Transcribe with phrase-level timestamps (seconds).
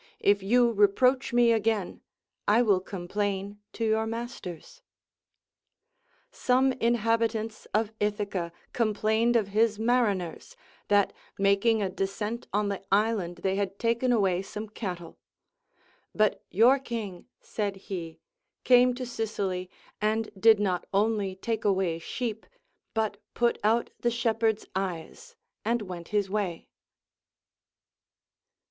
[0.19, 2.01] If you reproach me again,
[2.47, 4.81] I will complain to your masters.
[6.31, 13.41] Some inhabitants of Ithaca complained of his mariners, that making a descent on the island
[13.43, 15.19] they had taken aAvay some cattle;
[16.15, 18.17] But your king, said he,
[18.63, 19.69] came to Sicily,
[20.01, 22.47] and did not only take away sheep,
[22.95, 26.67] but put out the shepherd's eyes, and went his way.